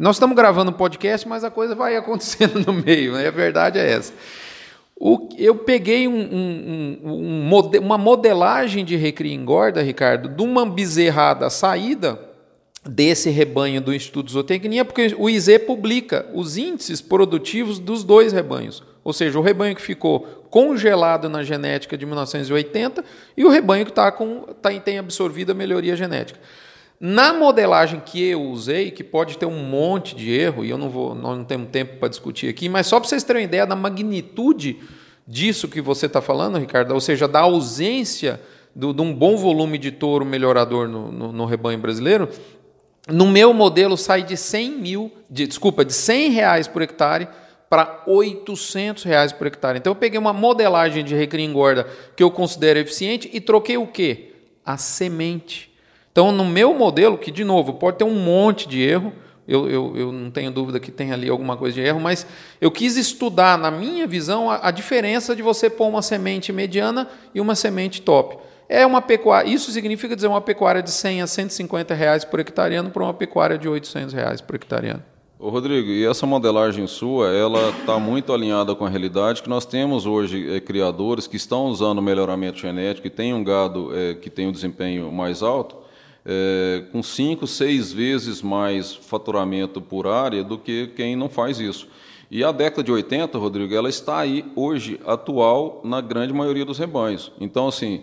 [0.00, 3.26] Nós estamos gravando um podcast, mas a coisa vai acontecendo no meio, né?
[3.26, 4.12] a verdade é essa.
[4.94, 11.50] O, eu peguei um, um, um, uma modelagem de recria engorda, Ricardo, de uma bezerrada
[11.50, 12.20] saída
[12.88, 18.80] desse rebanho do Instituto Zootecnia, porque o IZ publica os índices produtivos dos dois rebanhos.
[19.06, 20.18] Ou seja, o rebanho que ficou
[20.50, 23.04] congelado na genética de 1980
[23.36, 26.40] e o rebanho que tá com, tá, tem absorvido a melhoria genética.
[26.98, 30.90] Na modelagem que eu usei, que pode ter um monte de erro, e eu não
[30.90, 33.64] vou, nós não temos tempo para discutir aqui, mas só para vocês terem uma ideia
[33.64, 34.80] da magnitude
[35.24, 38.40] disso que você está falando, Ricardo, ou seja, da ausência
[38.74, 42.28] do, de um bom volume de touro melhorador no, no, no, rebanho brasileiro,
[43.08, 47.28] no meu modelo sai de 100 mil, de, desculpa, de 100 reais por hectare
[47.68, 49.78] para 800 reais por hectare.
[49.78, 53.86] Então eu peguei uma modelagem de recria engorda que eu considero eficiente e troquei o
[53.86, 54.34] quê?
[54.64, 55.72] A semente.
[56.12, 59.12] Então no meu modelo, que de novo pode ter um monte de erro,
[59.48, 62.26] eu, eu, eu não tenho dúvida que tem ali alguma coisa de erro, mas
[62.60, 67.08] eu quis estudar, na minha visão, a, a diferença de você pôr uma semente mediana
[67.32, 68.38] e uma semente top.
[68.68, 72.90] É uma pecuária, isso significa dizer uma pecuária de 100 a 150 reais por hectareano
[72.90, 75.02] para uma pecuária de 800 reais por hectareano.
[75.38, 79.66] Ô Rodrigo, e essa modelagem sua, ela está muito alinhada com a realidade que nós
[79.66, 84.30] temos hoje é, criadores que estão usando melhoramento genético, que tem um gado é, que
[84.30, 85.76] tem um desempenho mais alto,
[86.24, 91.86] é, com cinco, seis vezes mais faturamento por área do que quem não faz isso.
[92.30, 96.78] E a década de 80, Rodrigo, ela está aí hoje, atual, na grande maioria dos
[96.78, 97.30] rebanhos.
[97.38, 98.02] Então, assim,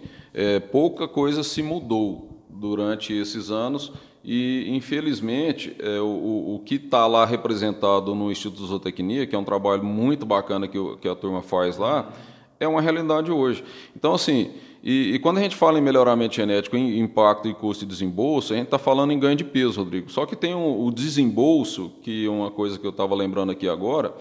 [0.72, 3.92] pouca coisa se mudou durante esses anos
[4.24, 9.44] e, infelizmente, é, o, o, que está lá representado no Instituto Zootecnia, que é um
[9.44, 12.10] trabalho muito bacana que, que a turma faz lá,
[12.58, 13.66] é uma realidade hoje.
[13.94, 17.86] Então, assim, e, e, quando a gente fala em melhoramento genético, em impacto e custo
[17.86, 20.10] de desembolso, a gente está falando em ganho de peso, Rodrigo.
[20.10, 23.68] Só que tem um, o desembolso, que é uma coisa que eu estava lembrando aqui
[23.68, 24.14] agora,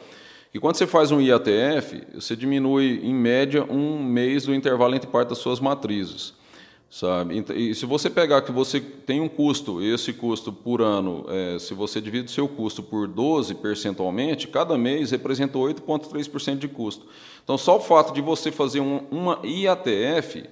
[0.50, 5.08] que quando você faz um IATF, você diminui, em média, um mês do intervalo entre
[5.08, 6.34] parte das suas matrizes
[6.92, 7.42] sabe?
[7.56, 11.72] E se você pegar que você tem um custo, esse custo por ano, é, se
[11.72, 17.06] você divide o seu custo por 12 percentualmente, cada mês representa 8,3% de custo.
[17.42, 20.44] Então, só o fato de você fazer um, uma IATF,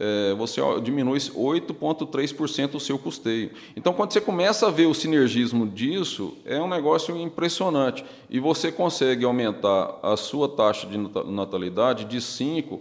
[0.00, 3.50] é, você diminui 8,3% o seu custeio.
[3.76, 8.02] Então, quando você começa a ver o sinergismo disso, é um negócio impressionante.
[8.30, 12.80] E você consegue aumentar a sua taxa de natalidade de 5%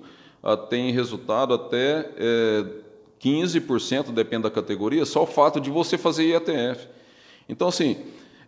[0.70, 2.66] tem resultado até é,
[3.22, 6.88] 15%, depende da categoria, só o fato de você fazer IATF.
[7.48, 7.98] Então, assim,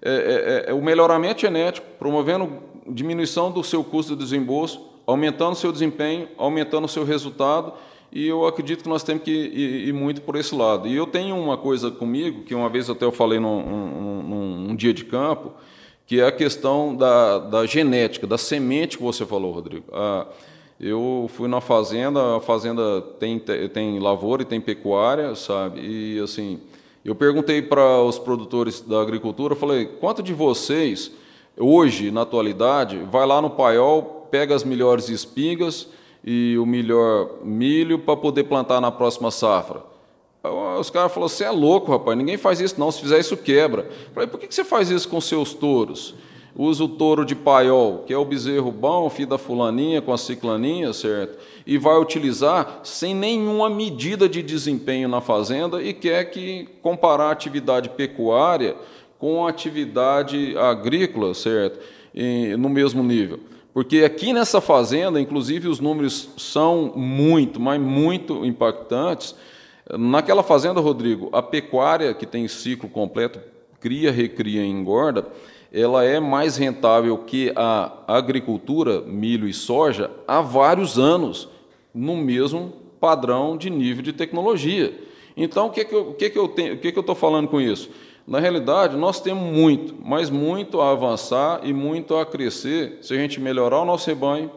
[0.01, 2.51] é, é, é o melhoramento genético, promovendo
[2.87, 7.73] diminuição do seu custo de desembolso, aumentando o seu desempenho, aumentando o seu resultado,
[8.11, 10.87] e eu acredito que nós temos que ir, ir, muito por esse lado.
[10.87, 14.75] E eu tenho uma coisa comigo, que uma vez até eu falei num, num, num
[14.75, 15.51] dia de campo,
[16.05, 19.85] que é a questão da, da genética, da semente que você falou, Rodrigo.
[20.79, 25.81] Eu fui na fazenda, a fazenda tem, tem lavoura e tem pecuária, sabe?
[25.81, 26.59] E assim,
[27.03, 31.11] eu perguntei para os produtores da agricultura, falei, quanto de vocês,
[31.57, 35.87] hoje, na atualidade, vai lá no paiol, pega as melhores espigas
[36.23, 39.81] e o melhor milho para poder plantar na próxima safra?
[40.79, 43.83] Os caras falaram, você é louco, rapaz, ninguém faz isso não, se fizer isso quebra.
[43.83, 46.13] Eu falei, por que você faz isso com seus touros?
[46.57, 50.17] Usa o touro de paiol, que é o bezerro bom, filho da fulaninha com a
[50.17, 51.37] ciclaninha, certo?
[51.67, 57.31] E vai utilizar sem nenhuma medida de desempenho na fazenda e quer que comparar a
[57.31, 58.75] atividade pecuária
[59.19, 61.79] com a atividade agrícola, certo?
[62.13, 63.39] E, no mesmo nível.
[63.71, 69.35] Porque aqui nessa fazenda, inclusive, os números são muito, mas muito impactantes.
[69.95, 73.39] Naquela fazenda, Rodrigo, a pecuária que tem ciclo completo,
[73.79, 75.27] cria, recria e engorda,
[75.71, 81.49] ela é mais rentável que a agricultura, milho e soja, há vários anos,
[81.93, 84.93] no mesmo padrão de nível de tecnologia.
[85.35, 87.15] Então, o que, que, eu, o que, que eu tenho, o que, que eu estou
[87.15, 87.89] falando com isso?
[88.25, 93.17] Na realidade, nós temos muito, mas muito a avançar e muito a crescer se a
[93.17, 94.51] gente melhorar o nosso rebanho,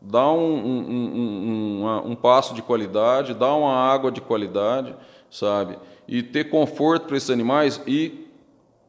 [0.00, 4.94] dar um, um, um, um passo de qualidade, dar uma água de qualidade,
[5.30, 5.78] sabe?
[6.06, 8.21] E ter conforto para esses animais e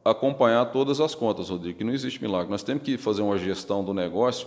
[0.04, 2.50] acompanhar todas as contas, Rodrigo, que não existe milagre.
[2.50, 4.46] Nós temos que fazer uma gestão do negócio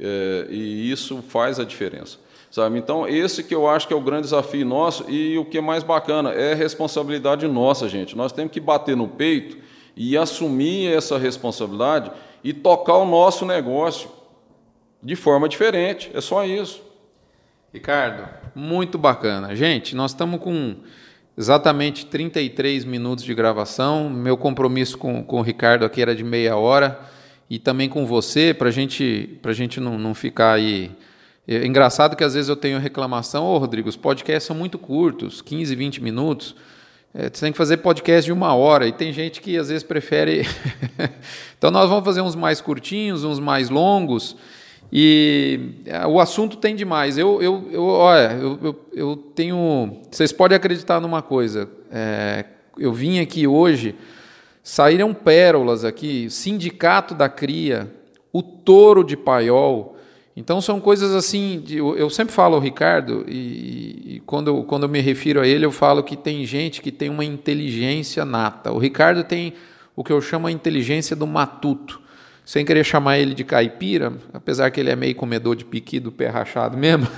[0.00, 2.18] é, e isso faz a diferença.
[2.50, 2.78] Sabe?
[2.78, 5.60] Então, esse que eu acho que é o grande desafio nosso e o que é
[5.60, 8.16] mais bacana é responsabilidade nossa, gente.
[8.16, 9.58] Nós temos que bater no peito
[9.96, 12.12] e assumir essa responsabilidade
[12.44, 14.08] e tocar o nosso negócio
[15.02, 16.10] de forma diferente.
[16.14, 16.80] É só isso.
[17.72, 19.54] Ricardo, muito bacana.
[19.56, 20.76] Gente, nós estamos com
[21.36, 24.08] exatamente 33 minutos de gravação.
[24.08, 26.98] Meu compromisso com, com o Ricardo aqui era de meia hora
[27.48, 30.90] e também com você, para gente, a gente não, não ficar aí.
[31.46, 34.78] É engraçado que às vezes eu tenho reclamação, ô oh, Rodrigo, os podcasts são muito
[34.78, 36.54] curtos, 15, 20 minutos.
[37.12, 39.84] É, você tem que fazer podcast de uma hora e tem gente que às vezes
[39.84, 40.48] prefere.
[41.56, 44.36] então nós vamos fazer uns mais curtinhos, uns mais longos.
[44.92, 47.18] E é, o assunto tem demais.
[47.18, 49.98] Eu, eu, eu, olha, eu, eu, eu tenho.
[50.10, 51.68] Vocês podem acreditar numa coisa.
[51.90, 52.44] É,
[52.78, 53.94] eu vim aqui hoje,
[54.62, 57.92] saíram pérolas aqui, Sindicato da Cria,
[58.32, 59.96] o Touro de Paiol.
[60.36, 61.60] Então são coisas assim.
[61.64, 65.64] De, eu sempre falo ao Ricardo, e, e quando, quando eu me refiro a ele,
[65.64, 68.72] eu falo que tem gente que tem uma inteligência nata.
[68.72, 69.54] O Ricardo tem
[69.96, 72.03] o que eu chamo a inteligência do matuto.
[72.44, 76.12] Sem querer chamar ele de caipira, apesar que ele é meio comedor de piqui do
[76.12, 77.08] pé rachado mesmo,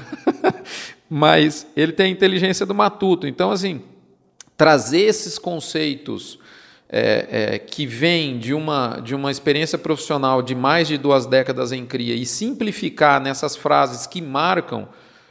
[1.10, 3.26] mas ele tem a inteligência do matuto.
[3.26, 3.82] Então, assim,
[4.56, 6.38] trazer esses conceitos
[6.88, 11.72] é, é, que vêm de uma, de uma experiência profissional de mais de duas décadas
[11.72, 14.88] em cria e simplificar nessas frases que marcam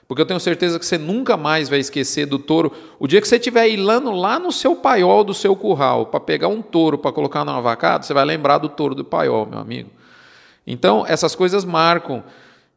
[0.07, 2.71] porque eu tenho certeza que você nunca mais vai esquecer do touro.
[2.99, 6.47] O dia que você estiver ilando lá no seu paiol do seu curral para pegar
[6.47, 9.89] um touro para colocar numa vacada, você vai lembrar do touro do paiol, meu amigo.
[10.65, 12.23] Então, essas coisas marcam.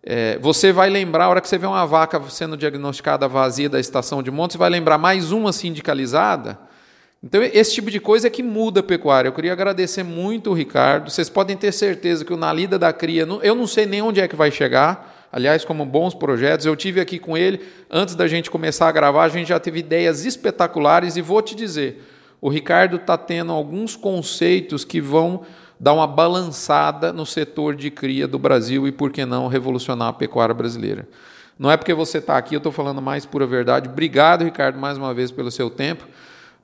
[0.03, 3.79] É, você vai lembrar, a hora que você vê uma vaca sendo diagnosticada vazia da
[3.79, 6.59] estação de monte, você vai lembrar mais uma sindicalizada.
[7.23, 9.29] Então, esse tipo de coisa é que muda a pecuária.
[9.29, 11.11] Eu queria agradecer muito o Ricardo.
[11.11, 14.21] Vocês podem ter certeza que o Na Lida da Cria, eu não sei nem onde
[14.21, 16.67] é que vai chegar aliás, como bons projetos.
[16.67, 17.61] Eu tive aqui com ele,
[17.91, 21.55] antes da gente começar a gravar, a gente já teve ideias espetaculares e vou te
[21.55, 22.03] dizer,
[22.41, 25.43] o Ricardo está tendo alguns conceitos que vão
[25.79, 30.13] dar uma balançada no setor de cria do Brasil e, por que não, revolucionar a
[30.13, 31.09] pecuária brasileira.
[31.59, 33.89] Não é porque você está aqui, eu estou falando mais pura verdade.
[33.89, 36.07] Obrigado, Ricardo, mais uma vez pelo seu tempo.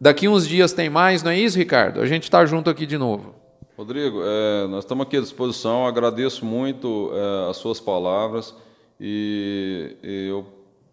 [0.01, 2.01] Daqui uns dias tem mais, não é isso, Ricardo?
[2.01, 3.35] A gente está junto aqui de novo.
[3.77, 5.85] Rodrigo, é, nós estamos aqui à disposição.
[5.85, 8.55] Agradeço muito é, as suas palavras
[9.01, 10.47] e, e eu,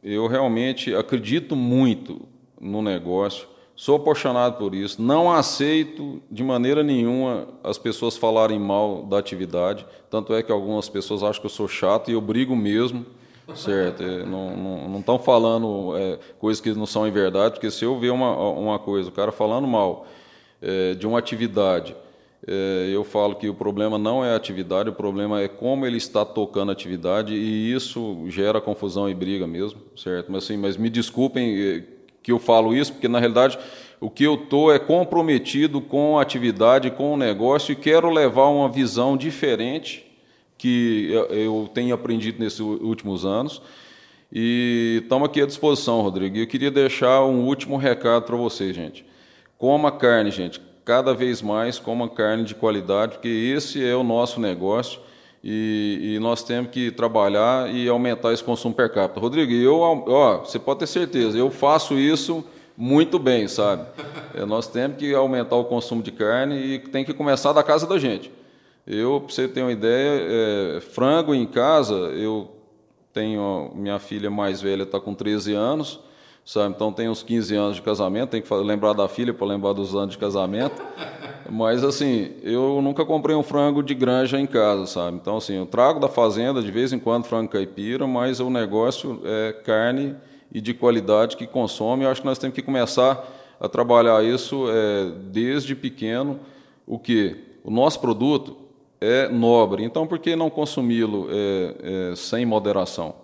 [0.03, 2.21] eu realmente acredito muito
[2.59, 3.47] no negócio.
[3.75, 4.99] Sou apaixonado por isso.
[4.99, 9.85] Não aceito de maneira nenhuma as pessoas falarem mal da atividade.
[10.09, 13.05] Tanto é que algumas pessoas acham que eu sou chato e eu brigo mesmo.
[13.53, 17.99] Certo, é, não estão falando é, coisas que não são em verdade, porque se eu
[17.99, 20.07] ver uma, uma coisa, o cara falando mal
[20.61, 21.93] é, de uma atividade,
[22.47, 26.25] eu falo que o problema não é a atividade, o problema é como ele está
[26.25, 30.31] tocando a atividade e isso gera confusão e briga mesmo, certo?
[30.31, 31.83] Mas, assim, mas me desculpem é,
[32.23, 33.59] que eu falo isso, porque na realidade
[33.99, 38.47] o que eu estou é comprometido com a atividade, com o negócio e quero levar
[38.47, 40.03] uma visão diferente
[40.57, 43.61] que eu tenho aprendido nesses últimos anos.
[44.31, 46.37] E estamos aqui à disposição, Rodrigo.
[46.37, 49.03] Eu queria deixar um último recado para vocês, gente.
[49.57, 50.61] Coma carne, gente
[50.91, 54.99] cada vez mais coma carne de qualidade, porque esse é o nosso negócio
[55.41, 59.17] e, e, nós temos que trabalhar e aumentar esse consumo per capita.
[59.17, 62.43] Rodrigo, eu, ó, você pode ter certeza, eu faço isso
[62.75, 63.85] muito bem, sabe?
[64.33, 67.85] É, nós temos que aumentar o consumo de carne e tem que começar da casa
[67.85, 68.31] da gente.
[68.87, 72.49] Eu, para você ter uma ideia, é, frango em casa, eu
[73.11, 75.99] tenho minha filha mais velha está com 13 anos
[76.51, 76.75] sabe?
[76.75, 79.95] Então tem uns 15 anos de casamento, tem que lembrar da filha para lembrar dos
[79.95, 80.81] anos de casamento.
[81.49, 85.15] Mas assim, eu nunca comprei um frango de granja em casa, sabe?
[85.15, 89.21] Então assim, eu trago da fazenda de vez em quando frango caipira, mas o negócio
[89.23, 90.13] é carne
[90.51, 92.03] e de qualidade que consome.
[92.03, 93.25] Eu acho que nós temos que começar
[93.57, 96.37] a trabalhar isso é, desde pequeno.
[96.85, 98.57] O que o nosso produto
[98.99, 103.15] é nobre, então por que não consumi-lo é, é, sem moderação?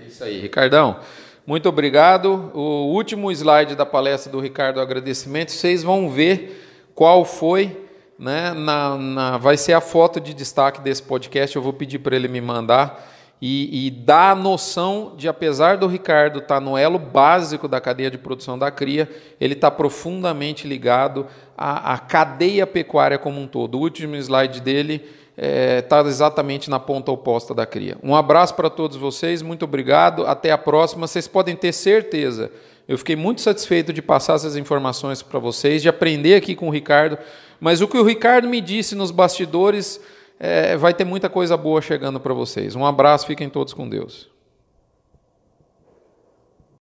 [0.00, 0.98] É isso aí, Ricardão.
[1.46, 2.50] Muito obrigado.
[2.54, 7.86] O último slide da palestra do Ricardo agradecimento, vocês vão ver qual foi,
[8.18, 8.52] né?
[8.52, 11.54] Na, na, vai ser a foto de destaque desse podcast.
[11.54, 13.00] Eu vou pedir para ele me mandar
[13.40, 17.80] e, e dar a noção de, apesar do Ricardo estar tá no elo básico da
[17.80, 19.08] cadeia de produção da cria,
[19.40, 23.78] ele está profundamente ligado à, à cadeia pecuária como um todo.
[23.78, 25.04] O último slide dele
[25.36, 27.98] está é, tá exatamente na ponta oposta da cria.
[28.02, 31.06] Um abraço para todos vocês, muito obrigado, até a próxima.
[31.06, 32.50] Vocês podem ter certeza,
[32.88, 36.72] eu fiquei muito satisfeito de passar essas informações para vocês, de aprender aqui com o
[36.72, 37.18] Ricardo,
[37.60, 40.00] mas o que o Ricardo me disse nos bastidores
[40.38, 42.76] é, vai ter muita coisa boa chegando para vocês.
[42.76, 44.35] Um abraço, fiquem todos com Deus.